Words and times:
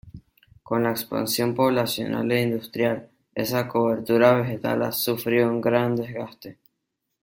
Con 0.63 0.81
la 0.81 0.89
expansión 0.89 1.53
poblacional 1.53 2.31
e 2.31 2.41
industrial 2.41 3.11
esa 3.35 3.67
cobertura 3.67 4.33
vegetal 4.33 4.81
ha 4.81 4.91
sufrido 4.91 5.47
un 5.51 5.61
gran 5.61 5.95
desgaste. 5.95 6.57